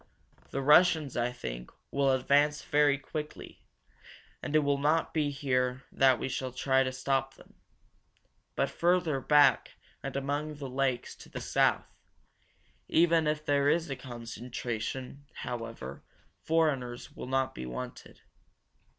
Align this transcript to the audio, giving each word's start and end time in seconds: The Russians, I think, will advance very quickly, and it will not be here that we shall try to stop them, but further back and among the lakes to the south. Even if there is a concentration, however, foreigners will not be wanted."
The 0.49 0.63
Russians, 0.63 1.15
I 1.15 1.31
think, 1.31 1.69
will 1.91 2.09
advance 2.09 2.63
very 2.63 2.97
quickly, 2.97 3.61
and 4.41 4.55
it 4.55 4.63
will 4.63 4.79
not 4.79 5.13
be 5.13 5.29
here 5.29 5.83
that 5.91 6.17
we 6.17 6.27
shall 6.27 6.51
try 6.51 6.81
to 6.81 6.91
stop 6.91 7.35
them, 7.35 7.53
but 8.55 8.71
further 8.71 9.19
back 9.19 9.73
and 10.01 10.15
among 10.15 10.55
the 10.55 10.67
lakes 10.71 11.15
to 11.17 11.29
the 11.29 11.39
south. 11.39 11.85
Even 12.87 13.27
if 13.27 13.45
there 13.45 13.69
is 13.69 13.91
a 13.91 13.95
concentration, 13.95 15.27
however, 15.35 16.03
foreigners 16.45 17.11
will 17.11 17.27
not 17.27 17.53
be 17.53 17.67
wanted." 17.67 18.21